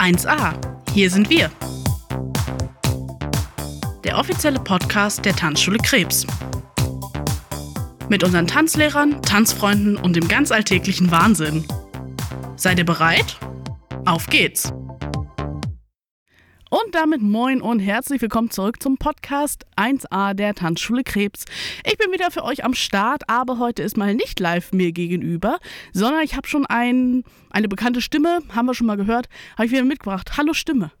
[0.00, 0.54] 1a.
[0.94, 1.50] Hier sind wir.
[4.02, 6.26] Der offizielle Podcast der Tanzschule Krebs.
[8.08, 11.66] Mit unseren Tanzlehrern, Tanzfreunden und dem ganz alltäglichen Wahnsinn.
[12.56, 13.36] Seid ihr bereit?
[14.06, 14.72] Auf geht's!
[16.72, 21.44] Und damit moin und herzlich willkommen zurück zum Podcast 1a der Tanzschule Krebs.
[21.84, 25.58] Ich bin wieder für euch am Start, aber heute ist mal nicht live mir gegenüber,
[25.92, 29.72] sondern ich habe schon ein, eine bekannte Stimme, haben wir schon mal gehört, habe ich
[29.72, 30.36] wieder mitgebracht.
[30.36, 30.92] Hallo Stimme.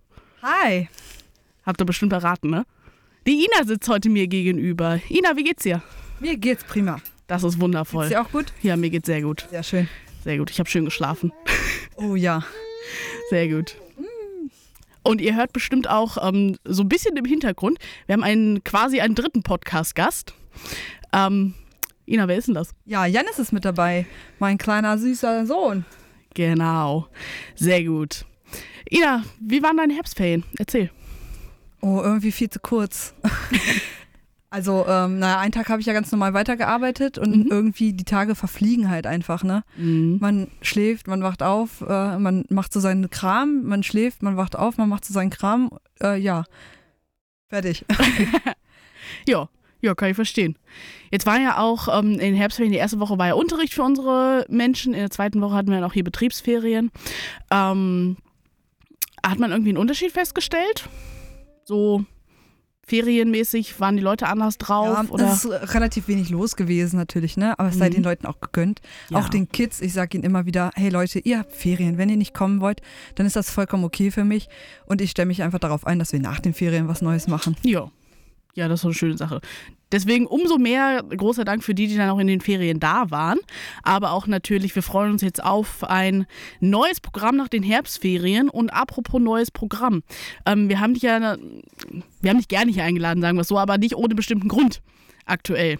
[0.42, 0.88] Hi.
[1.64, 2.66] Habt ihr bestimmt erraten, ne?
[3.28, 4.98] Die Ina sitzt heute mir gegenüber.
[5.08, 5.84] Ina, wie geht's dir?
[6.18, 7.00] Mir geht's prima.
[7.28, 8.08] Das ist wundervoll.
[8.08, 8.52] Geht's dir auch gut?
[8.62, 9.46] Ja, mir geht's sehr gut.
[9.50, 9.88] Sehr schön.
[10.24, 10.50] Sehr gut.
[10.50, 11.32] Ich habe schön geschlafen.
[11.94, 12.42] Oh ja.
[13.30, 13.76] Sehr gut.
[15.02, 19.00] Und ihr hört bestimmt auch ähm, so ein bisschen im Hintergrund, wir haben einen quasi
[19.00, 20.34] einen dritten Podcast-Gast.
[21.12, 21.54] Ähm,
[22.06, 22.74] Ina, wer ist denn das?
[22.86, 24.04] Ja, Janis ist mit dabei.
[24.40, 25.84] Mein kleiner süßer Sohn.
[26.34, 27.06] Genau.
[27.54, 28.24] Sehr gut.
[28.90, 30.44] Ina, wie waren deine Herbstferien?
[30.58, 30.90] Erzähl.
[31.80, 33.14] Oh, irgendwie viel zu kurz.
[34.50, 37.46] also, ähm, naja, einen Tag habe ich ja ganz normal weitergearbeitet und Mhm.
[37.50, 39.62] irgendwie die Tage verfliegen halt einfach, ne?
[39.76, 40.18] Mhm.
[40.20, 44.56] Man schläft, man wacht auf, äh, man macht so seinen Kram, man schläft, man wacht
[44.56, 45.70] auf, man macht so seinen Kram.
[46.02, 46.44] Äh, ja.
[47.48, 47.84] Fertig.
[49.26, 49.48] Ja,
[49.80, 50.56] ja, kann ich verstehen.
[51.10, 53.82] Jetzt war ja auch ähm, in den Herbstferien, die erste Woche war ja Unterricht für
[53.82, 56.90] unsere Menschen, in der zweiten Woche hatten wir dann auch hier Betriebsferien.
[57.50, 58.16] Ähm,
[59.26, 60.88] hat man irgendwie einen Unterschied festgestellt?
[61.64, 62.04] So
[62.90, 64.86] ferienmäßig waren die Leute anders drauf?
[64.86, 65.32] Ja, oder?
[65.32, 67.58] es ist relativ wenig los gewesen natürlich, ne?
[67.58, 67.94] Aber es sei Mhm.
[67.94, 68.80] den Leuten auch gegönnt.
[69.08, 69.18] Ja.
[69.18, 71.98] Auch den Kids, ich sage ihnen immer wieder, hey Leute, ihr habt Ferien.
[71.98, 72.82] Wenn ihr nicht kommen wollt,
[73.14, 74.48] dann ist das vollkommen okay für mich.
[74.86, 77.56] Und ich stelle mich einfach darauf ein, dass wir nach den Ferien was Neues machen.
[77.62, 77.90] Ja.
[78.54, 79.40] Ja, das ist eine schöne Sache.
[79.92, 83.38] Deswegen umso mehr großer Dank für die, die dann auch in den Ferien da waren.
[83.82, 86.26] Aber auch natürlich, wir freuen uns jetzt auf ein
[86.60, 88.48] neues Programm nach den Herbstferien.
[88.48, 90.02] Und apropos neues Programm.
[90.46, 91.36] Ähm, wir haben dich ja,
[92.20, 94.80] wir haben dich gerne hier eingeladen, sagen wir es so, aber nicht ohne bestimmten Grund
[95.26, 95.78] aktuell.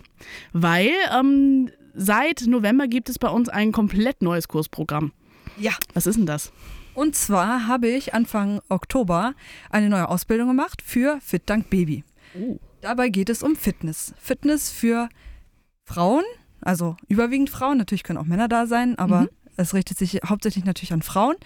[0.53, 5.13] Weil ähm, seit November gibt es bei uns ein komplett neues Kursprogramm.
[5.59, 5.73] Ja.
[5.95, 6.53] Was ist denn das?
[6.95, 9.35] Und zwar habe ich Anfang Oktober
[9.71, 12.05] eine neue Ausbildung gemacht für Fit Dank Baby.
[12.39, 12.59] Oh.
[12.81, 14.15] Dabei geht es um Fitness.
[14.19, 15.09] Fitness für
[15.85, 16.25] Frauen,
[16.61, 19.29] also überwiegend Frauen, natürlich können auch Männer da sein, aber Mhm.
[19.57, 21.37] es richtet sich hauptsächlich natürlich an Frauen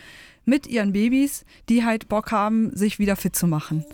[0.44, 3.84] mit ihren Babys, die halt Bock haben, sich wieder fit zu machen.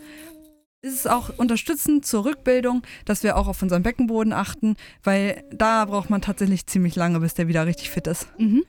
[0.83, 5.85] Es ist auch unterstützend zur Rückbildung, dass wir auch auf unseren Beckenboden achten, weil da
[5.85, 8.27] braucht man tatsächlich ziemlich lange, bis der wieder richtig fit ist.
[8.39, 8.63] Mhm.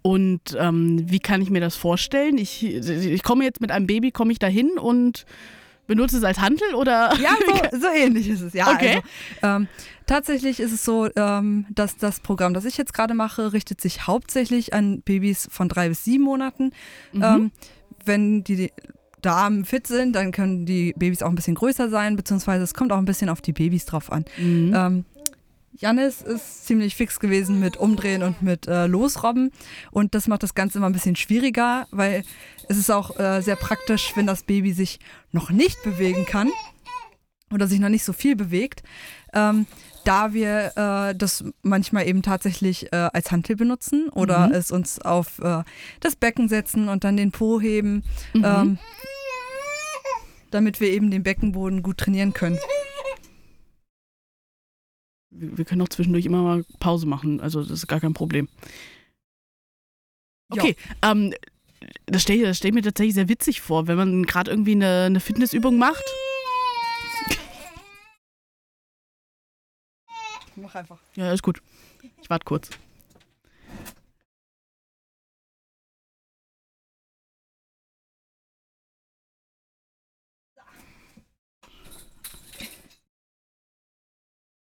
[0.00, 2.38] Und ähm, wie kann ich mir das vorstellen?
[2.38, 5.26] Ich, ich komme jetzt mit einem Baby, komme ich da hin und
[5.88, 7.12] benutze es als Handel oder?
[7.20, 7.30] Ja,
[7.72, 8.52] so, so ähnlich ist es.
[8.52, 9.00] Ja, Okay.
[9.42, 9.68] also, ähm,
[10.06, 14.06] tatsächlich ist es so, ähm, dass das Programm, das ich jetzt gerade mache, richtet sich
[14.06, 16.70] hauptsächlich an Babys von drei bis sieben Monaten.
[17.12, 17.22] Mhm.
[17.24, 17.50] Ähm,
[18.04, 18.70] wenn die
[19.20, 22.92] Damen fit sind, dann können die Babys auch ein bisschen größer sein, beziehungsweise es kommt
[22.92, 24.24] auch ein bisschen auf die Babys drauf an.
[24.36, 24.72] Mhm.
[24.76, 25.04] Ähm,
[25.80, 29.52] Janis ist ziemlich fix gewesen mit Umdrehen und mit äh, Losrobben.
[29.92, 32.24] Und das macht das Ganze immer ein bisschen schwieriger, weil
[32.68, 34.98] es ist auch äh, sehr praktisch, wenn das Baby sich
[35.30, 36.50] noch nicht bewegen kann
[37.52, 38.82] oder sich noch nicht so viel bewegt.
[39.32, 39.66] Ähm,
[40.04, 44.54] da wir äh, das manchmal eben tatsächlich äh, als Hantel benutzen oder Mhm.
[44.54, 45.62] es uns auf äh,
[46.00, 48.02] das Becken setzen und dann den Po heben,
[48.32, 48.44] Mhm.
[48.44, 48.78] ähm,
[50.50, 52.58] damit wir eben den Beckenboden gut trainieren können.
[55.30, 58.48] Wir wir können auch zwischendurch immer mal Pause machen, also das ist gar kein Problem.
[60.54, 60.62] Ja.
[60.62, 61.34] Okay, ähm,
[62.06, 65.04] das stelle das stell ich mir tatsächlich sehr witzig vor, wenn man gerade irgendwie eine,
[65.04, 66.04] eine Fitnessübung macht.
[70.56, 70.98] Mach einfach.
[71.14, 71.62] Ja, ist gut.
[72.20, 72.70] Ich warte kurz.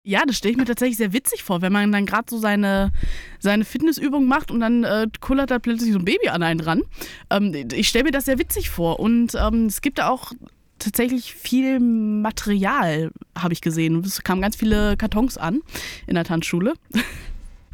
[0.07, 2.93] Ja, das stelle ich mir tatsächlich sehr witzig vor, wenn man dann gerade so seine,
[3.39, 6.83] seine Fitnessübung macht und dann äh, kullert da plötzlich so ein Baby an einen ran.
[7.29, 9.01] Ähm, ich stelle mir das sehr witzig vor.
[9.01, 10.31] Und ähm, es gibt da auch
[10.79, 13.99] tatsächlich viel Material, habe ich gesehen.
[13.99, 15.59] Es kamen ganz viele Kartons an
[16.07, 16.73] in der Tanzschule.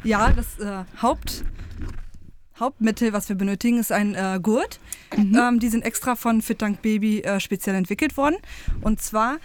[0.06, 1.44] Ja, das äh, Haupt,
[2.60, 4.78] Hauptmittel, was wir benötigen, ist ein äh, Gurt.
[5.16, 5.34] Mhm.
[5.34, 8.36] Ähm, die sind extra von Fit Dank Baby äh, speziell entwickelt worden.
[8.82, 9.38] Und zwar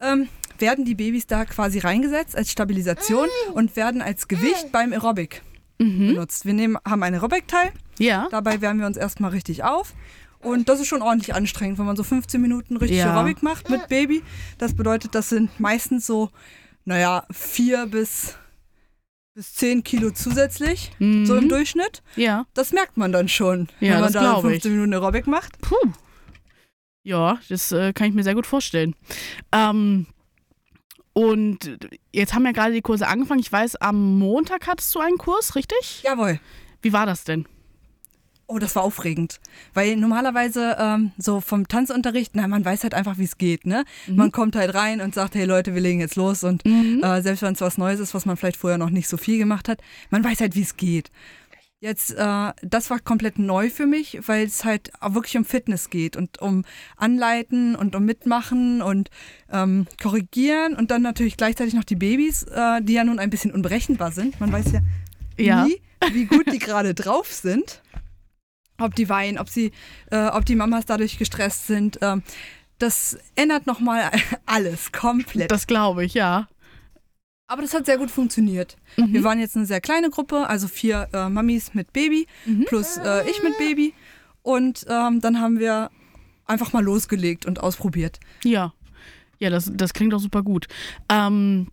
[0.00, 0.28] ähm,
[0.60, 5.42] werden die Babys da quasi reingesetzt als Stabilisation und werden als Gewicht beim Aerobic
[5.78, 6.08] Mhm.
[6.08, 6.44] benutzt.
[6.46, 8.28] Wir nehmen, haben ein Aerobic-Teil, Ja.
[8.30, 9.92] dabei wärmen wir uns erstmal richtig auf.
[10.40, 13.12] Und das ist schon ordentlich anstrengend, wenn man so 15 Minuten richtig Ja.
[13.14, 14.22] Aerobic macht mit Baby.
[14.58, 16.30] Das bedeutet, das sind meistens so,
[16.84, 18.36] naja, vier bis
[19.34, 21.26] bis 10 Kilo zusätzlich, Mhm.
[21.26, 22.02] so im Durchschnitt.
[22.14, 22.46] Ja.
[22.54, 24.50] Das merkt man dann schon, Ja, wenn man da glaub ich.
[24.62, 25.60] 15 Minuten Aerobic macht.
[25.60, 25.76] Puh.
[27.02, 28.94] Ja, das äh, kann ich mir sehr gut vorstellen.
[29.52, 30.06] Ähm,
[31.16, 31.78] und
[32.12, 33.40] jetzt haben ja gerade die Kurse angefangen.
[33.40, 36.02] Ich weiß, am Montag hattest du einen Kurs, richtig?
[36.02, 36.40] Jawohl.
[36.82, 37.46] Wie war das denn?
[38.48, 39.40] Oh, das war aufregend.
[39.72, 43.84] Weil normalerweise ähm, so vom Tanzunterricht, na, man weiß halt einfach, wie es geht, ne?
[44.08, 47.40] Man kommt halt rein und sagt, hey Leute, wir legen jetzt los und äh, selbst
[47.40, 49.80] wenn es was Neues ist, was man vielleicht vorher noch nicht so viel gemacht hat,
[50.10, 51.10] man weiß halt, wie es geht.
[51.78, 55.90] Jetzt, äh, das war komplett neu für mich, weil es halt auch wirklich um Fitness
[55.90, 56.64] geht und um
[56.96, 59.10] Anleiten und um Mitmachen und
[59.52, 63.52] ähm, Korrigieren und dann natürlich gleichzeitig noch die Babys, äh, die ja nun ein bisschen
[63.52, 64.40] unberechenbar sind.
[64.40, 64.80] Man weiß ja
[65.38, 65.64] Ja.
[65.66, 65.80] nie,
[66.12, 67.82] wie gut die gerade drauf sind.
[68.78, 69.72] Ob die weinen, ob, sie,
[70.10, 71.98] äh, ob die Mamas dadurch gestresst sind.
[72.00, 72.22] Ähm,
[72.78, 74.10] das ändert nochmal
[74.46, 75.50] alles komplett.
[75.50, 76.48] Das glaube ich, ja.
[77.48, 78.76] Aber das hat sehr gut funktioniert.
[78.96, 82.26] Wir waren jetzt eine sehr kleine Gruppe, also vier äh, Mamis mit Baby
[82.66, 83.94] plus äh, ich mit Baby.
[84.42, 85.90] Und ähm, dann haben wir
[86.46, 88.18] einfach mal losgelegt und ausprobiert.
[88.44, 88.72] Ja.
[89.38, 90.66] Ja, das, das klingt doch super gut.
[91.08, 91.68] Ähm,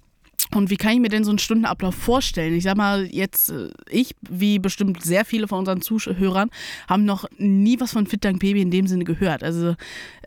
[0.55, 2.53] und wie kann ich mir denn so einen Stundenablauf vorstellen?
[2.53, 6.49] Ich sag mal, jetzt, äh, ich, wie bestimmt sehr viele von unseren Zuhörern,
[6.87, 9.43] haben noch nie was von Fit Dank Baby in dem Sinne gehört.
[9.43, 9.75] Also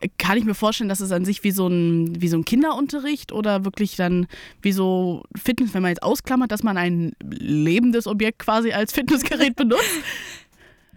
[0.00, 2.44] äh, kann ich mir vorstellen, dass es an sich wie so ein, wie so ein
[2.44, 4.26] Kinderunterricht oder wirklich dann
[4.62, 9.56] wie so Fitness, wenn man jetzt ausklammert, dass man ein lebendes Objekt quasi als Fitnessgerät
[9.56, 9.84] benutzt?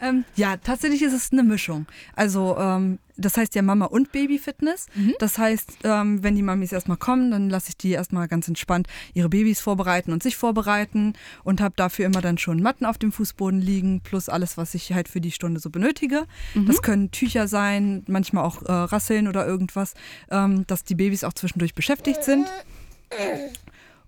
[0.02, 1.86] Ähm, ja, tatsächlich ist es eine Mischung.
[2.16, 4.88] Also ähm, das heißt ja Mama und Baby-Fitness.
[5.20, 8.88] Das heißt, ähm, wenn die Mamis erstmal kommen, dann lasse ich die erstmal ganz entspannt
[9.14, 11.14] ihre Babys vorbereiten und sich vorbereiten
[11.44, 14.94] und habe dafür immer dann schon Matten auf dem Fußboden liegen, plus alles, was ich
[14.94, 16.26] halt für die Stunde so benötige.
[16.66, 19.94] Das können Tücher sein, manchmal auch äh, Rasseln oder irgendwas,
[20.32, 22.48] ähm, dass die Babys auch zwischendurch beschäftigt sind.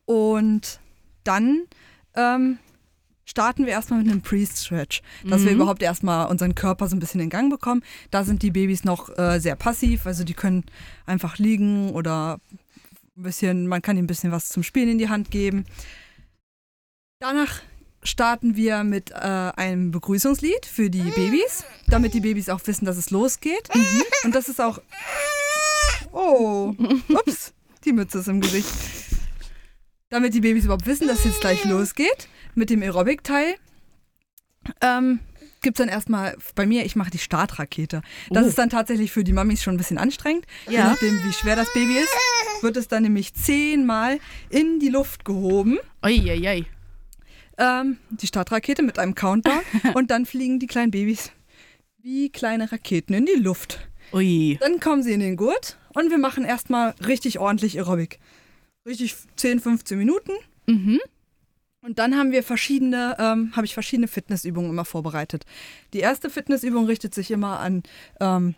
[0.05, 0.79] Und
[1.23, 1.63] dann
[2.15, 2.59] ähm,
[3.31, 7.21] starten wir erstmal mit einem Pre-Stretch, dass wir überhaupt erstmal unseren Körper so ein bisschen
[7.21, 7.81] in Gang bekommen.
[8.11, 10.65] Da sind die Babys noch äh, sehr passiv, also die können
[11.05, 12.41] einfach liegen oder
[13.15, 15.65] ein bisschen, man kann ihnen ein bisschen was zum Spielen in die Hand geben.
[17.19, 17.61] Danach
[18.03, 22.97] starten wir mit äh, einem Begrüßungslied für die Babys, damit die Babys auch wissen, dass
[22.97, 23.69] es losgeht.
[24.25, 24.81] Und das ist auch.
[26.11, 26.75] Oh,
[27.07, 27.53] ups,
[27.85, 28.67] die Mütze ist im Gesicht.
[30.11, 33.55] Damit die Babys überhaupt wissen, dass es jetzt gleich losgeht mit dem Aerobic-Teil.
[34.81, 35.19] Ähm,
[35.61, 38.01] Gibt es dann erstmal bei mir, ich mache die Startrakete.
[38.29, 38.47] Das Oh.
[38.49, 40.45] ist dann tatsächlich für die Mamis schon ein bisschen anstrengend.
[40.67, 40.87] Je Ja.
[40.89, 42.13] nachdem, wie schwer das Baby ist,
[42.61, 44.19] wird es dann nämlich zehnmal
[44.49, 45.77] in die Luft gehoben.
[46.01, 46.65] Eieiei.
[47.57, 49.61] Ähm, die Startrakete mit einem Countdown.
[49.93, 51.31] und dann fliegen die kleinen Babys
[52.03, 53.87] wie kleine Raketen in die Luft.
[54.11, 54.57] Ui.
[54.59, 58.19] Dann kommen sie in den Gurt und wir machen erstmal richtig ordentlich Aerobic.
[58.85, 60.31] Richtig 10, 15 Minuten.
[60.67, 60.99] Mhm.
[61.81, 65.45] Und dann haben wir verschiedene, ähm, habe ich verschiedene Fitnessübungen immer vorbereitet.
[65.93, 67.83] Die erste Fitnessübung richtet sich immer an
[68.19, 68.55] ähm,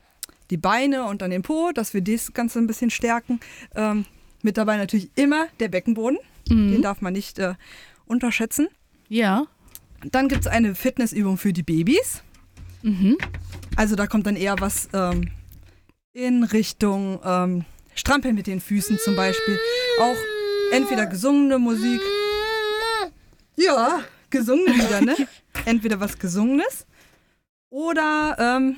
[0.49, 3.39] die Beine und an den Po, dass wir das Ganze ein bisschen stärken.
[3.75, 4.05] Ähm,
[4.41, 6.19] mit dabei natürlich immer der Beckenboden.
[6.49, 7.53] Den darf man nicht äh,
[8.05, 8.67] unterschätzen.
[9.07, 9.47] Ja.
[10.11, 12.21] Dann gibt es eine Fitnessübung für die Babys.
[12.81, 13.17] Mhm.
[13.77, 15.31] Also da kommt dann eher was ähm,
[16.11, 17.65] in Richtung ähm,
[17.95, 19.57] Strampeln mit den Füßen zum Beispiel.
[19.99, 20.17] Auch
[20.71, 22.01] entweder gesungene Musik.
[23.55, 25.15] Ja, gesungene Lieder, ne?
[25.65, 26.85] Entweder was Gesungenes
[27.69, 28.77] oder ähm,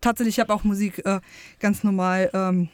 [0.00, 1.20] tatsächlich, ich habe auch Musik äh,
[1.58, 2.68] ganz normal ähm,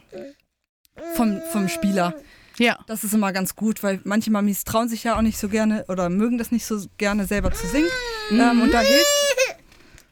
[1.15, 2.15] vom, vom Spieler.
[2.59, 2.79] Ja.
[2.87, 5.85] Das ist immer ganz gut, weil manche Mamis trauen sich ja auch nicht so gerne
[5.89, 7.89] oder mögen das nicht so gerne selber zu singen.
[8.31, 9.57] Ähm, und da hilft,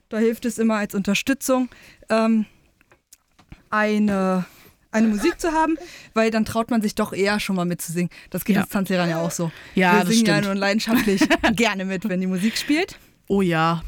[0.09, 1.69] da hilft es immer als Unterstützung,
[2.09, 2.47] ähm,
[3.71, 4.47] eine,
[4.97, 5.77] eine Musik zu haben,
[6.15, 8.11] weil dann traut man sich doch eher schon mal mitzusingen.
[8.31, 8.63] Das geht Ja.
[8.63, 9.51] uns Tanzlehrern ja auch so.
[9.75, 10.49] Ja, Wir das singen ja stimmt.
[10.49, 11.23] nun leidenschaftlich
[11.55, 12.99] gerne mit, wenn die Musik spielt.
[13.29, 13.83] Oh ja.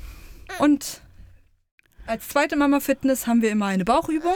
[0.59, 1.01] Und
[2.07, 4.33] als zweite Mama Fitness haben wir immer eine Bauchübung.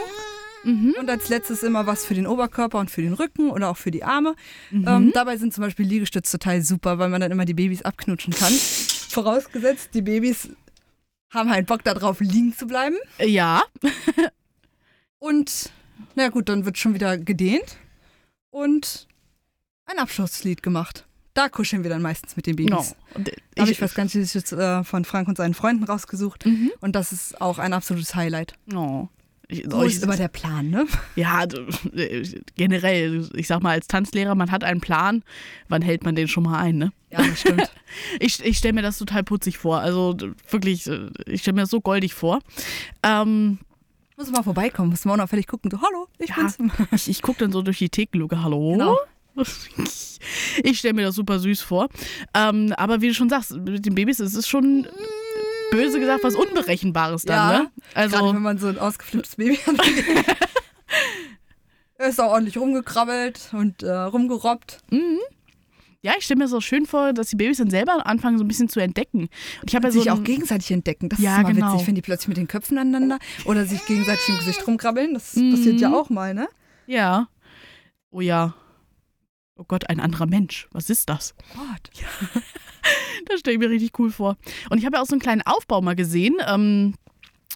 [0.65, 0.95] Mhm.
[0.97, 3.91] Und als letztes immer was für den Oberkörper und für den Rücken oder auch für
[3.91, 4.35] die Arme.
[4.71, 4.87] Mhm.
[4.87, 8.33] Ähm, dabei sind zum Beispiel Liegestütze total super, weil man dann immer die Babys abknutschen
[8.33, 8.53] kann.
[8.53, 10.47] Vorausgesetzt, die Babys
[11.31, 12.95] haben halt Bock darauf, liegen zu bleiben.
[13.19, 13.63] Ja.
[15.19, 15.71] Und
[16.15, 17.77] na gut, dann wird schon wieder gedehnt
[18.49, 19.07] und
[19.85, 21.05] ein Abschlusslied gemacht.
[21.33, 22.95] Da kuscheln wir dann meistens mit den Babys.
[23.15, 23.19] No.
[23.19, 26.45] Äh, Da habe ich was ganz Süßes äh, von Frank und seinen Freunden rausgesucht.
[26.45, 26.71] Mhm.
[26.79, 28.53] Und das ist auch ein absolutes Highlight.
[29.47, 30.85] Ich, So ist immer der Plan, ne?
[31.15, 31.45] ja,
[32.55, 35.23] generell, ich sag mal, als Tanzlehrer, man hat einen Plan,
[35.69, 36.93] wann hält man den schon mal ein, ne?
[37.11, 37.71] Ja, das stimmt.
[38.19, 39.79] Ich, ich stelle mir das total putzig vor.
[39.79, 40.17] Also
[40.49, 42.39] wirklich, äh, ich stelle mir das so goldig vor.
[43.03, 43.59] Ähm,
[44.17, 45.71] Muss mal vorbeikommen, muss mal unauffällig gucken.
[45.71, 46.35] So, hallo, ich Ja.
[46.35, 46.57] bin's.
[46.91, 48.73] ich ich gucke dann so durch die Thekenluke, hallo?
[48.73, 48.97] Genau.
[50.63, 51.89] Ich stelle mir das super süß vor.
[52.33, 54.87] Ähm, aber wie du schon sagst, mit den Babys ist es schon
[55.71, 57.71] böse gesagt was Unberechenbares dann, Ja, ne?
[57.95, 59.75] Also, Gerade wenn man so ein ausgeflipptes Baby hat.
[61.97, 64.77] er ist auch ordentlich rumgekrabbelt und äh, rumgerobbt.
[66.03, 68.47] Ja, ich stelle mir so schön vor, dass die Babys dann selber anfangen, so ein
[68.47, 69.21] bisschen zu entdecken.
[69.61, 71.09] Und ich habe ja so sich auch gegenseitig entdecken.
[71.09, 71.73] Das Ja, ist immer genau.
[71.73, 75.13] witzig, wenn die plötzlich mit den Köpfen aneinander oder sich gegenseitig im Gesicht rumkrabbeln.
[75.15, 75.51] Das Mhm.
[75.51, 76.47] passiert ja auch mal, ne?
[76.85, 77.27] Ja.
[78.11, 78.53] Oh ja.
[79.55, 80.67] Oh Gott, ein anderer Mensch.
[80.71, 81.33] Was ist das?
[81.55, 81.89] Gott.
[83.27, 84.35] Das stelle ich mir richtig cool vor.
[84.69, 86.95] Und ich habe ja auch so einen kleinen Aufbau mal gesehen, ähm,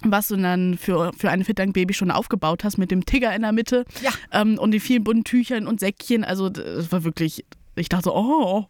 [0.01, 3.51] was du dann für, für ein Fitdank-Baby schon aufgebaut hast mit dem Tigger in der
[3.51, 4.11] Mitte Ja.
[4.31, 6.23] ähm, und den vielen bunten Tüchern und Säckchen.
[6.23, 7.43] Also das war wirklich,
[7.77, 8.65] ich dachte so, oh,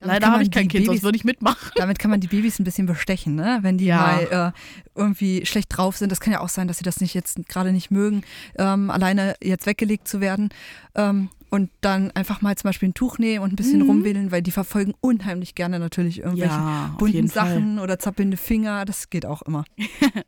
[0.00, 1.70] Damit leider habe ich kein Kind, sonst Babys- würde ich mitmachen.
[1.76, 3.58] Damit kann man die Babys ein bisschen bestechen, ne?
[3.62, 3.96] Wenn die Ja.
[4.30, 6.10] mal äh, irgendwie schlecht drauf sind.
[6.10, 8.22] Das kann ja auch sein, dass sie das nicht jetzt gerade nicht mögen,
[8.58, 10.48] ähm, alleine jetzt weggelegt zu werden.
[10.94, 13.90] Ähm, und dann einfach mal zum Beispiel ein Tuch nehmen und ein bisschen Mhm.
[13.90, 17.48] rumwedeln, weil die verfolgen unheimlich gerne natürlich irgendwelche Ja, bunten jeden Fall.
[17.48, 18.84] Sachen oder zappelnde Finger.
[18.84, 19.64] Das geht auch immer.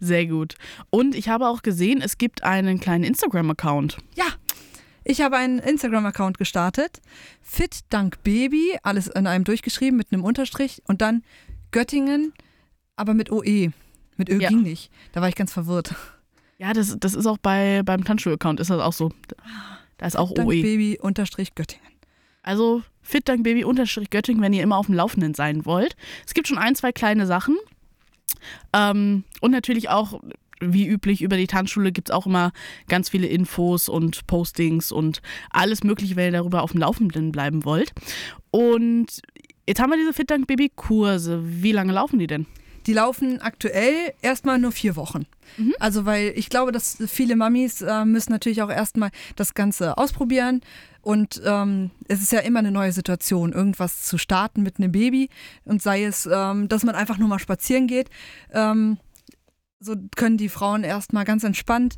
[0.00, 0.54] Sehr gut.
[0.90, 3.98] Und ich habe auch gesehen, es gibt einen kleinen Instagram-Account.
[4.16, 4.24] Ja,
[5.04, 7.00] ich habe einen Instagram-Account gestartet.
[7.42, 11.22] Fit Dank Baby, alles in einem durchgeschrieben mit einem Unterstrich und dann
[11.70, 12.32] Göttingen,
[12.96, 13.70] aber mit OE.
[14.16, 14.48] Mit Ö Ja.
[14.48, 14.90] ging nicht.
[15.12, 15.94] Da war ich ganz verwirrt.
[16.58, 19.10] Ja, das, das ist auch bei, beim Tanzschul-Account, ist das auch so.
[19.98, 20.62] Da ist auch Dank OE.
[20.62, 21.84] Baby unterstrich Göttingen.
[22.42, 25.96] Also fitdankbaby unterstrich Göttingen, wenn ihr immer auf dem Laufenden sein wollt.
[26.26, 27.56] Es gibt schon ein, zwei kleine Sachen.
[28.72, 30.20] Ähm, und natürlich auch,
[30.60, 32.52] wie üblich, über die Tanzschule gibt es auch immer
[32.88, 37.64] ganz viele Infos und Postings und alles Mögliche, wenn ihr darüber auf dem Laufenden bleiben
[37.64, 37.92] wollt.
[38.50, 39.20] Und
[39.66, 41.42] jetzt haben wir diese Fitdank-Baby-Kurse.
[41.44, 42.46] Wie lange laufen die denn?
[42.86, 45.26] Die laufen aktuell erstmal nur vier Wochen.
[45.56, 45.74] Mhm.
[45.78, 50.60] Also, weil ich glaube, dass viele Mamis äh, müssen natürlich auch erstmal das Ganze ausprobieren.
[51.00, 55.28] Und ähm, es ist ja immer eine neue Situation, irgendwas zu starten mit einem Baby.
[55.64, 58.10] Und sei es, ähm, dass man einfach nur mal spazieren geht.
[58.52, 58.98] Ähm,
[59.80, 61.96] so können die Frauen erstmal ganz entspannt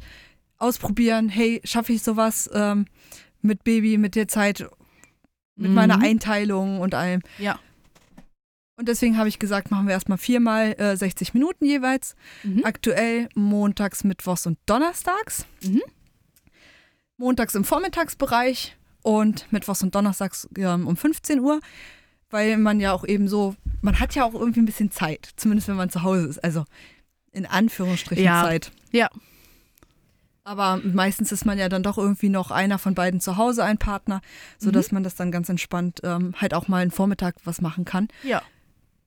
[0.59, 2.87] ausprobieren, hey, schaffe ich sowas ähm,
[3.43, 4.67] mit Baby, mit der Zeit,
[5.55, 5.75] mit Mhm.
[5.75, 7.21] meiner Einteilung und allem.
[7.39, 7.59] Ja.
[8.79, 12.15] Und deswegen habe ich gesagt, machen wir erstmal viermal äh, 60 Minuten jeweils.
[12.43, 12.63] Mhm.
[12.65, 15.47] Aktuell montags, mittwochs und donnerstags.
[15.63, 15.83] Mhm.
[17.17, 21.61] Montags im Vormittagsbereich und mittwochs und donnerstags ähm, um 15 Uhr.
[22.29, 25.69] Weil man ja auch eben so, man hat ja auch irgendwie ein bisschen Zeit, zumindest
[25.69, 26.43] wenn man zu Hause ist.
[26.45, 26.65] Also
[27.37, 28.43] in Anführungsstrichen Ja.
[28.43, 28.73] Zeit.
[28.91, 29.09] Ja.
[30.45, 33.79] Aber meistens ist man ja dann doch irgendwie noch einer von beiden zu Hause, ein
[33.79, 34.21] Partner,
[34.59, 38.07] sodass man das dann ganz entspannt ähm, halt auch mal einen Vormittag was machen kann.
[38.23, 38.43] Ja.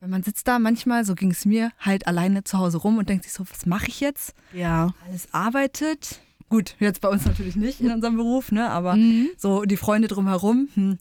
[0.01, 3.07] Weil man sitzt da manchmal, so ging es mir, halt alleine zu Hause rum und
[3.09, 4.33] denkt sich so, was mache ich jetzt?
[4.53, 4.93] Ja.
[5.07, 6.19] Alles arbeitet.
[6.49, 8.69] Gut, jetzt bei uns natürlich nicht in unserem Beruf, ne?
[8.69, 9.29] Aber Mhm.
[9.37, 10.97] so die Freunde drumherum, hm,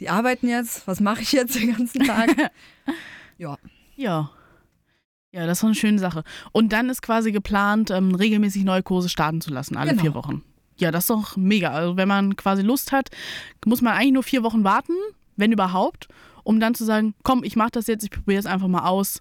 [0.00, 2.30] die arbeiten jetzt, was mache ich jetzt den ganzen Tag?
[3.38, 3.56] ja.
[3.96, 4.30] Ja.
[5.32, 6.24] Ja, das ist eine schöne Sache.
[6.52, 10.02] Und dann ist quasi geplant, ähm, regelmäßig neue Kurse starten zu lassen, alle Genau.
[10.02, 10.42] vier Wochen.
[10.78, 11.70] Ja, das ist doch mega.
[11.70, 13.10] Also wenn man quasi Lust hat,
[13.64, 14.94] muss man eigentlich nur vier Wochen warten,
[15.36, 16.08] wenn überhaupt,
[16.42, 19.18] um dann zu sagen, komm, ich mache das jetzt, ich probiere es einfach mal aus,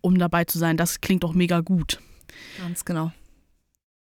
[0.00, 0.76] um dabei zu sein.
[0.76, 2.00] Das klingt doch mega gut.
[2.58, 3.12] Ganz genau.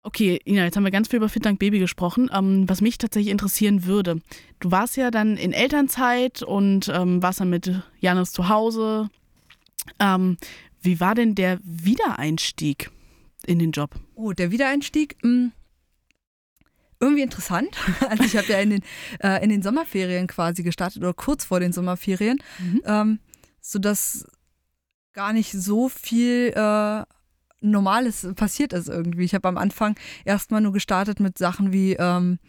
[0.03, 2.29] Okay, Ina, jetzt haben wir ganz viel über Fit Dank Baby gesprochen.
[2.33, 4.19] Ähm, was mich tatsächlich interessieren würde,
[4.59, 9.09] du warst ja dann in Elternzeit und ähm, warst dann mit Janis zu Hause.
[9.99, 10.37] Ähm,
[10.81, 12.89] wie war denn der Wiedereinstieg
[13.45, 13.95] in den Job?
[14.15, 15.51] Oh, der Wiedereinstieg, mh,
[16.99, 17.75] irgendwie interessant.
[18.09, 18.81] Also ich habe ja in den,
[19.19, 22.81] äh, in den Sommerferien quasi gestartet oder kurz vor den Sommerferien, Mhm.
[22.85, 23.19] ähm,
[23.61, 24.25] sodass
[25.13, 27.03] gar nicht so viel äh,
[27.63, 29.23] Normales passiert ist irgendwie.
[29.23, 29.95] Ich habe am Anfang
[30.25, 32.39] erstmal nur gestartet mit Sachen wie ähm,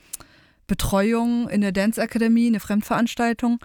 [0.66, 3.58] Betreuung in der Dance Academy, eine Fremdveranstaltung.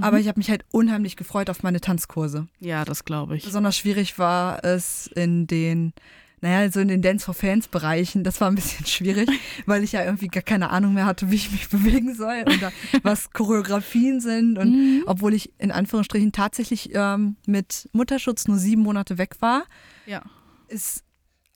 [0.00, 2.46] Aber ich habe mich halt unheimlich gefreut auf meine Tanzkurse.
[2.60, 3.44] Ja, das glaube ich.
[3.44, 5.92] Besonders schwierig war es in den,
[6.40, 8.22] naja, so in den Dance for Fans Bereichen.
[8.22, 9.28] Das war ein bisschen schwierig,
[9.66, 12.70] weil ich ja irgendwie gar keine Ahnung mehr hatte, wie ich mich bewegen soll oder
[13.02, 14.56] was Choreografien sind.
[14.58, 15.02] Und Mhm.
[15.06, 19.64] obwohl ich in Anführungsstrichen tatsächlich ähm, mit Mutterschutz nur sieben Monate weg war,
[20.06, 20.22] Ja.
[20.68, 21.02] ist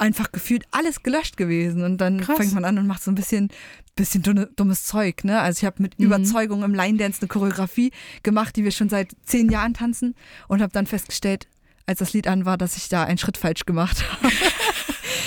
[0.02, 1.82] einfach gefühlt alles gelöscht gewesen.
[1.82, 2.37] Und dann Krass.
[2.37, 3.49] fängt man an und macht so ein bisschen,
[3.97, 4.23] bisschen
[4.56, 5.25] dummes Zeug.
[5.25, 5.40] Ne?
[5.40, 6.06] Also ich habe mit Mhm.
[6.06, 7.92] Überzeugung im Line Dance eine Choreografie
[8.23, 10.14] gemacht, die wir schon seit zehn Jahren tanzen
[10.49, 11.47] und habe dann festgestellt,
[11.87, 14.32] als das Lied an war, dass ich da einen Schritt falsch gemacht habe.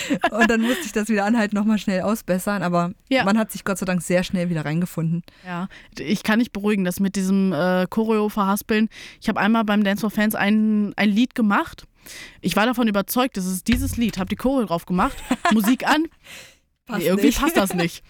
[0.32, 2.64] und dann musste ich das wieder anhalten, nochmal schnell ausbessern.
[2.64, 3.24] Aber Ja.
[3.24, 5.24] man hat sich Gott sei Dank sehr schnell wieder reingefunden.
[5.46, 8.90] Ja, ich kann nicht beruhigen, das mit diesem äh, Choreo verhaspeln.
[9.22, 11.86] Ich habe einmal beim Dance for Fans ein, ein Lied gemacht.
[12.42, 14.18] Ich war davon überzeugt, das ist dieses Lied.
[14.18, 15.18] Habe die Choreo drauf gemacht,
[15.52, 16.06] Musik an.
[16.86, 17.40] Passt nee, irgendwie nicht.
[17.40, 18.04] passt das nicht.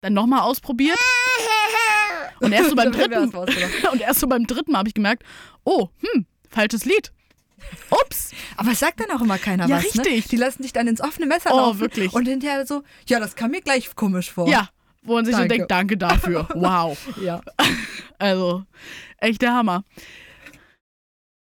[0.00, 0.96] Dann nochmal ausprobiert.
[2.40, 3.34] Und erst so beim dritten,
[3.90, 5.22] und erst so beim dritten Mal habe ich gemerkt,
[5.64, 7.10] oh, hm, falsches Lied.
[7.90, 8.30] Ups.
[8.56, 9.84] Aber es sagt dann auch immer keiner Ja, was.
[9.84, 10.24] richtig.
[10.24, 10.28] Ne?
[10.30, 11.80] Die lassen dich dann ins offene Messer Oh, laufen.
[11.80, 12.12] wirklich.
[12.12, 14.48] Und hinterher so, ja, das kam mir gleich komisch vor.
[14.48, 14.68] Ja,
[15.02, 15.54] wo man sich so Danke.
[15.56, 16.48] denkt, danke dafür.
[16.54, 16.98] Wow.
[17.22, 17.40] ja.
[18.18, 18.64] Also,
[19.18, 19.84] echt der Hammer.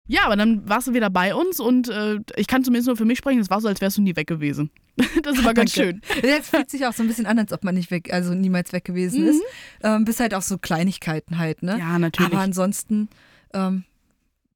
[0.06, 3.06] Ja, aber dann warst du wieder bei uns und äh, ich kann zumindest nur für
[3.06, 4.70] mich sprechen, es war so, als wärst du nie weg gewesen.
[5.22, 6.02] Das war ganz schön.
[6.22, 8.72] Jetzt fühlt sich auch so ein bisschen an, als ob man nicht weg, also niemals
[8.72, 9.28] weg gewesen Mhm.
[9.28, 9.42] ist.
[9.82, 11.78] Ähm, bis halt auch so Kleinigkeiten halt, ne?
[11.78, 12.32] Ja, natürlich.
[12.32, 13.08] Aber ansonsten
[13.54, 13.84] ähm,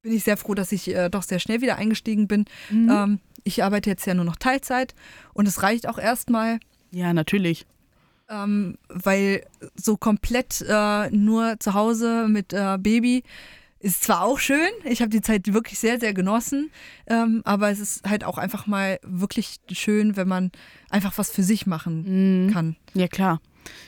[0.09, 2.45] bin ich sehr froh, dass ich äh, doch sehr schnell wieder eingestiegen bin.
[2.69, 2.89] Mhm.
[2.89, 4.93] Ähm, ich arbeite jetzt ja nur noch Teilzeit
[5.33, 6.59] und es reicht auch erstmal,
[6.91, 7.65] ja, natürlich.
[8.29, 9.43] ähm, weil
[9.75, 13.23] so komplett äh, nur zu Hause mit äh, Baby
[13.81, 16.69] ist zwar auch schön, ich habe die Zeit wirklich sehr, sehr genossen,
[17.07, 20.51] ähm, aber es ist halt auch einfach mal wirklich schön, wenn man
[20.89, 22.51] einfach was für sich machen Mhm.
[22.51, 22.75] kann.
[22.93, 23.39] Ja, klar.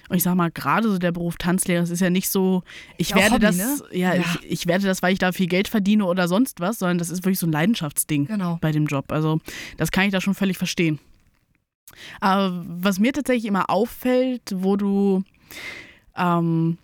[0.10, 2.64] Und ich sag mal, gerade so der Beruf Tanzlehrer, es ist ja nicht so,
[2.98, 3.78] ich Ja, werde Hobby, das, ne?
[3.92, 4.22] ja, Ja.
[4.42, 7.10] Ich, ich werde das, weil ich da viel Geld verdiene oder sonst was, sondern das
[7.10, 8.58] ist wirklich so ein Leidenschaftsding Genau.
[8.62, 9.12] bei dem Job.
[9.12, 9.40] Also,
[9.78, 11.00] das kann ich da schon völlig verstehen.
[12.20, 15.24] Aber was mir tatsächlich immer auffällt, wo du
[16.16, 16.78] ähm,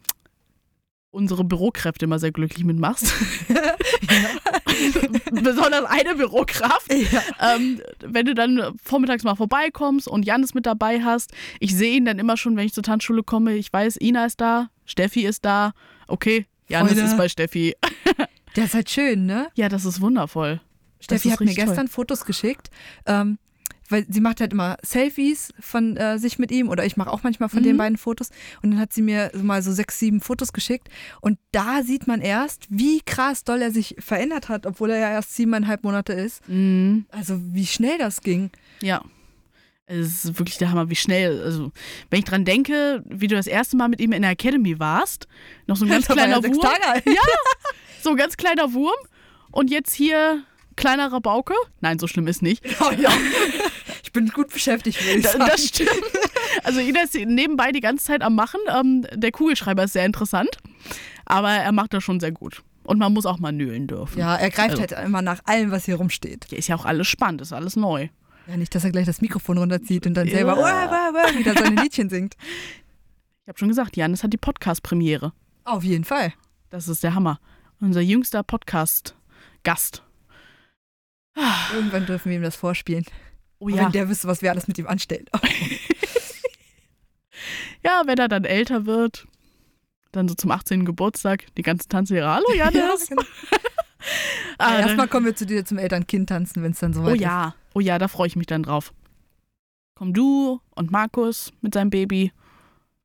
[1.12, 3.14] unsere Bürokräfte immer sehr glücklich mitmachst,
[5.32, 7.22] besonders eine Bürokraft, Ja.
[7.56, 12.06] ähm, wenn du dann vormittags mal vorbeikommst und Janis mit dabei hast, ich sehe ihn
[12.06, 13.56] dann immer schon, wenn ich zur Tanzschule komme.
[13.56, 15.74] Ich weiß, Ina ist da, Steffi ist da.
[16.08, 17.06] Okay, Janis Freude.
[17.06, 17.76] ist bei Steffi.
[18.56, 19.48] Der ist halt schön, ne?
[19.56, 20.62] Ja, das ist wundervoll.
[21.00, 22.70] Steffi hat mir gestern Fotos geschickt,
[23.06, 23.38] ähm,
[23.90, 27.24] weil sie macht halt immer Selfies von äh, sich mit ihm oder ich mache auch
[27.24, 27.64] manchmal von Mhm.
[27.64, 28.30] den beiden Fotos
[28.62, 30.90] und dann hat sie mir mal so sechs, sieben Fotos geschickt
[31.22, 35.10] und da sieht man erst, wie krass doll er sich verändert hat, obwohl er ja
[35.12, 36.48] erst siebeneinhalb Monate ist.
[36.50, 37.06] Mhm.
[37.10, 38.52] Also wie schnell das ging.
[38.82, 39.04] Ja.
[39.90, 41.42] Es ist wirklich der Hammer, wie schnell.
[41.42, 41.72] Also,
[42.10, 45.30] wenn ich dran denke, wie du das erste Mal mit ihm in der Academy warst,
[45.66, 46.68] noch so ein ganz er kleiner sechs Wurm.
[46.92, 47.06] Alt.
[48.04, 48.98] So ein ganz kleiner Wurm.
[49.50, 50.44] Und jetzt hier
[50.78, 51.54] kleiner Rabauke.
[51.82, 52.64] Nein, so schlimm ist nicht.
[52.80, 53.10] Oh, ja.
[54.04, 55.40] Ich bin gut beschäftigt, würde ich sagen.
[55.48, 55.90] Das stimmt.
[56.64, 58.60] Also Ina ist nebenbei die ganze Zeit am Machen.
[58.74, 60.58] Ähm, der Kugelschreiber ist sehr interessant,
[61.26, 62.64] aber er macht das schon sehr gut.
[62.84, 64.18] Und man muss auch mal nölen dürfen.
[64.18, 64.96] Ja, er greift Also.
[64.96, 66.46] halt immer nach allem, was hier rumsteht.
[66.50, 68.08] Hier ist ja auch alles spannend, ist alles neu.
[68.48, 70.62] Ja, nicht, dass er gleich das Mikrofon runterzieht und dann selber Ja.
[70.62, 72.36] "Uah, uah, uah", wieder seine Liedchen singt.
[73.44, 75.34] Ich habe schon gesagt, Janis hat die Podcast-Premiere.
[75.66, 76.34] Auf jeden Fall.
[76.70, 77.40] Das ist der Hammer.
[77.82, 80.04] Unser jüngster Podcast-Gast.
[81.74, 83.06] Irgendwann dürfen wir ihm das vorspielen.
[83.60, 83.86] Oh ja.
[83.86, 85.26] Wenn der wüsste, was wir alles mit ihm anstellen.
[87.84, 89.28] ja, wenn er dann älter wird,
[90.12, 90.86] dann so zum 18.
[90.86, 92.36] Geburtstag, die ganzen Tanzlehrer.
[92.36, 93.08] Hallo Janis.
[93.08, 93.24] genau.
[94.60, 97.16] Ah, Ja, Erstmal kommen wir zu dir zum Eltern-Kind tanzen, wenn es dann soweit Oh
[97.16, 98.94] ja, oh ja, da freue ich mich dann drauf.
[99.96, 102.26] Komm du und Markus mit seinem Baby.
[102.26, 102.34] ist.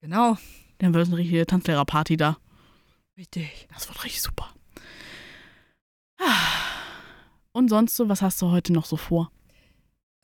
[0.03, 0.37] Genau.
[0.79, 2.37] Dann wird eine richtige Tanzlehrerparty da.
[3.17, 3.69] Richtig.
[3.73, 4.53] Das wird richtig super.
[7.53, 9.31] Und sonst so, was hast du heute noch so vor?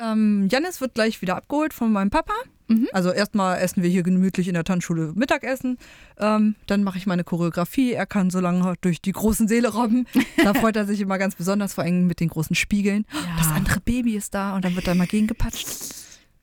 [0.00, 2.34] Ähm, Janis wird gleich wieder abgeholt von meinem Papa.
[2.68, 2.88] Mhm.
[2.92, 5.78] Also erstmal essen wir hier gemütlich in der Tanzschule Mittagessen.
[6.18, 7.92] Ähm, dann mache ich meine Choreografie.
[7.92, 10.06] Er kann so lange durch die großen Seele robben.
[10.44, 13.06] Da freut er sich immer ganz besonders, vor allem mit den großen Spiegeln.
[13.36, 15.66] Das andere Baby ist da und dann wird da mal gegengepatscht.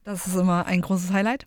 [0.03, 1.45] Das ist immer ein großes Highlight.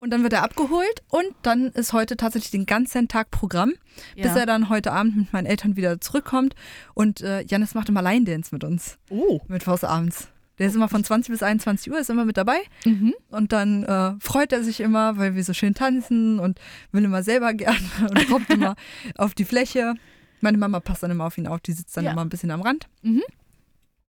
[0.00, 3.72] Und dann wird er abgeholt und dann ist heute tatsächlich den ganzen Tag Programm,
[4.14, 4.24] ja.
[4.28, 6.54] bis er dann heute Abend mit meinen Eltern wieder zurückkommt.
[6.94, 9.40] Und äh, Janis macht immer Line-Dance mit uns, Oh.
[9.48, 10.28] mittwochs abends.
[10.58, 12.58] Der ist immer von 20 bis 21 Uhr, ist immer mit dabei.
[12.84, 13.14] Mhm.
[13.30, 16.60] Und dann äh, freut er sich immer, weil wir so schön tanzen und
[16.92, 18.76] will immer selber gerne und kommt immer
[19.16, 19.94] auf die Fläche.
[20.40, 22.12] Meine Mama passt dann immer auf ihn auf, die sitzt dann Ja.
[22.12, 22.86] immer ein bisschen am Rand.
[23.02, 23.22] Mhm.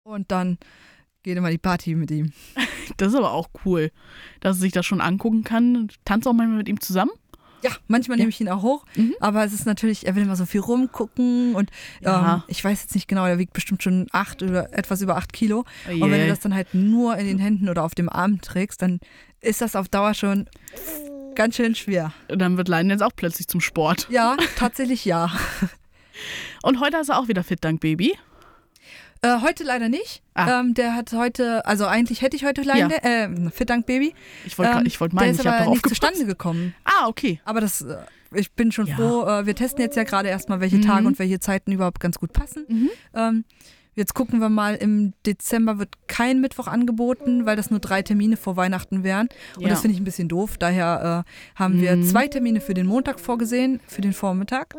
[0.03, 0.57] Und dann
[1.23, 2.31] geht immer die Party mit ihm.
[2.97, 3.91] Das ist aber auch cool,
[4.41, 5.89] dass er sich das schon angucken kann.
[6.05, 7.11] Tanzt auch manchmal mit ihm zusammen?
[7.61, 8.23] Ja, manchmal Ja.
[8.23, 9.13] nehme ich ihn auch hoch, Mhm.
[9.21, 11.69] aber es ist natürlich, er will immer so viel rumgucken und
[12.01, 15.31] ähm, ich weiß jetzt nicht genau, er wiegt bestimmt schon acht oder etwas über acht
[15.33, 15.65] Kilo.
[15.87, 18.41] Oh Und wenn du das dann halt nur in den Händen oder auf dem Arm
[18.41, 18.99] trägst, dann
[19.39, 20.49] ist das auf Dauer schon
[21.35, 22.11] ganz schön schwer.
[22.27, 24.07] Dann wird Leiden jetzt auch plötzlich zum Sport.
[24.09, 25.31] Ja, tatsächlich ja.
[26.63, 28.17] Und heute ist er auch wieder fit, dank Baby.
[29.21, 30.21] Äh, heute leider nicht.
[30.33, 30.61] Ah.
[30.61, 34.13] Ähm, der hat heute, also eigentlich hätte ich heute leider, äh, Fit Dank Baby.
[34.45, 36.73] Ich wollte Ähm, wollt der meinen, ist ich habe aber nicht zustande gekommen.
[36.85, 37.41] Ah, okay.
[37.43, 37.97] Aber das, äh,
[38.33, 38.95] ich bin schon Ja.
[38.95, 39.25] froh.
[39.27, 40.81] Äh, wir testen jetzt ja gerade erstmal, welche Mhm.
[40.83, 42.65] Tage und welche Zeiten überhaupt ganz gut passen.
[42.69, 42.89] Mhm.
[43.13, 43.43] Ähm,
[43.95, 48.37] jetzt gucken wir mal, im Dezember wird kein Mittwoch angeboten, weil das nur drei Termine
[48.37, 49.27] vor Weihnachten wären.
[49.57, 49.69] Und Ja.
[49.69, 50.57] das finde ich ein bisschen doof.
[50.57, 52.03] Daher äh, haben wir Mhm.
[52.05, 54.75] zwei Termine für den Montag vorgesehen, für den Vormittag.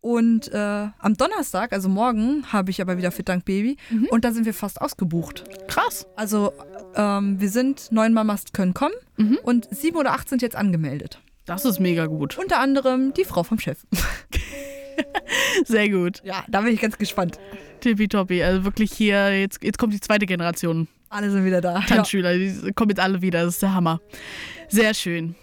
[0.00, 0.56] Und äh,
[0.98, 3.76] am Donnerstag, also morgen, habe ich aber wieder Fit Dank Baby.
[3.90, 4.06] Mhm.
[4.10, 5.44] Und da sind wir fast ausgebucht.
[5.68, 6.06] Krass.
[6.14, 6.52] Also
[6.94, 9.38] ähm, wir sind, neun Mamas können kommen Mhm.
[9.42, 11.20] und sieben oder acht sind jetzt angemeldet.
[11.46, 12.36] Das ist mega gut.
[12.38, 13.78] Unter anderem die Frau vom Chef.
[15.64, 16.22] Sehr gut.
[16.24, 17.38] Ja, da bin ich ganz gespannt.
[17.80, 18.42] Tippitoppi.
[18.42, 21.80] Also wirklich hier, jetzt, jetzt kommt die zweite Generation Alle sind wieder da.
[21.80, 21.86] Ja.
[21.86, 22.36] Tanzschüler.
[22.36, 23.44] Die kommen jetzt alle wieder.
[23.44, 24.00] Das ist der Hammer.
[24.68, 25.34] Sehr schön.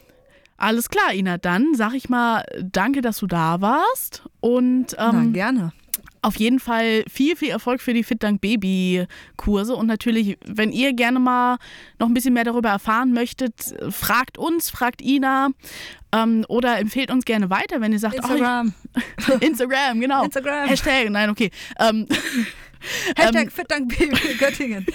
[0.63, 1.37] Alles klar, Ina.
[1.37, 4.23] Dann sag ich mal, danke, dass du da warst.
[4.39, 5.73] Und Na, ähm, gerne.
[6.21, 9.75] auf jeden Fall viel, viel Erfolg für die Fit Dank Baby Kurse.
[9.75, 11.57] Und natürlich, wenn ihr gerne mal
[11.99, 15.49] noch ein bisschen mehr darüber erfahren möchtet, fragt uns, fragt Ina
[16.13, 18.73] ähm, oder empfehlt uns gerne weiter, wenn ihr sagt, Instagram.
[18.95, 18.99] Oh,
[19.35, 20.23] ich, Instagram, genau.
[20.23, 20.69] Instagram.
[20.69, 21.51] Hashtag, nein, okay.
[21.77, 22.07] Ähm,
[23.17, 24.85] Hashtag FitDankBaby Göttingen.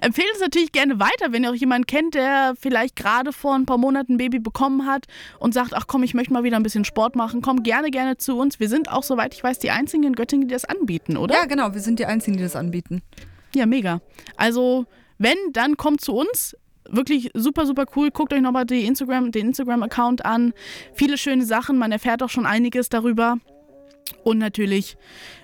[0.00, 3.66] Empfehlt uns natürlich gerne weiter, wenn ihr auch jemanden kennt, der vielleicht gerade vor ein
[3.66, 5.06] paar Monaten ein Baby bekommen hat
[5.38, 7.42] und sagt, ach komm, ich möchte mal wieder ein bisschen Sport machen.
[7.42, 8.60] Komm gerne, gerne zu uns.
[8.60, 11.34] Wir sind auch, soweit ich weiß, die einzigen in Göttingen, die das anbieten, oder?
[11.34, 11.74] Ja, genau.
[11.74, 13.02] Wir sind die Einzigen, die das anbieten.
[13.54, 14.00] Ja, mega.
[14.36, 14.86] Also,
[15.18, 16.56] wenn, dann kommt zu uns.
[16.88, 18.10] Wirklich super, super cool.
[18.10, 20.52] Guckt euch nochmal die Instagram, den Instagram-Account an.
[20.94, 21.78] Viele schöne Sachen.
[21.78, 23.38] Man erfährt auch schon einiges darüber.
[24.24, 24.96] Und natürlich,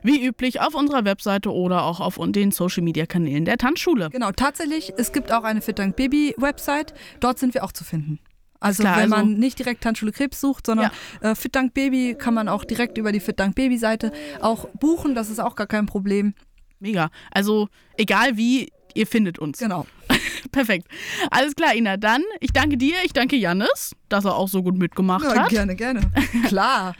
[0.02, 4.10] wie üblich, auf unserer Webseite oder auch auf den Social-Media-Kanälen der Tanzschule.
[4.10, 6.94] Genau, tatsächlich, es gibt auch eine Fit Dank Baby Website.
[7.20, 8.20] Dort sind wir auch zu finden.
[8.60, 12.16] Also Klar, wenn also- man nicht direkt Tanzschule Krebs sucht, sondern äh, Fit Dank Baby
[12.18, 15.14] kann man auch direkt über die Fit Dank Baby Seite auch buchen.
[15.14, 16.34] Das ist auch gar kein Problem.
[16.80, 17.10] Mega.
[17.32, 19.58] Also, egal wie, ihr findet uns.
[19.58, 19.86] Genau.
[20.52, 20.88] Perfekt.
[21.30, 21.96] Alles klar, Ina.
[21.96, 25.48] Dann, ich danke dir, ich danke Jannis, dass er auch so gut mitgemacht Ja, hat.
[25.50, 26.00] gerne, gerne.
[26.46, 26.94] Klar.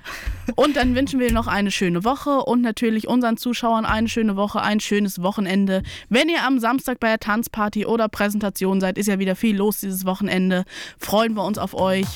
[0.56, 4.60] Und dann wünschen wir noch eine schöne Woche und natürlich unseren Zuschauern eine schöne Woche,
[4.60, 5.82] ein schönes Wochenende.
[6.08, 9.80] Wenn ihr am Samstag bei der Tanzparty oder Präsentation seid, ist ja wieder viel los
[9.80, 10.64] dieses Wochenende.
[10.98, 12.06] Freuen wir uns auf euch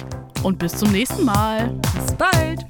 [0.43, 1.79] und bis zum nächsten Mal.
[1.95, 2.65] Bis bald.